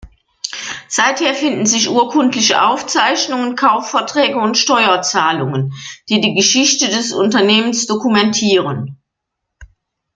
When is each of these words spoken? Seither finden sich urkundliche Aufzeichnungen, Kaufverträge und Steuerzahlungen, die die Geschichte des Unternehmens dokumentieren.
Seither 0.89 1.35
finden 1.35 1.67
sich 1.67 1.87
urkundliche 1.87 2.63
Aufzeichnungen, 2.63 3.55
Kaufverträge 3.55 4.35
und 4.39 4.57
Steuerzahlungen, 4.57 5.73
die 6.09 6.19
die 6.21 6.33
Geschichte 6.33 6.87
des 6.87 7.13
Unternehmens 7.13 7.85
dokumentieren. 7.85 8.99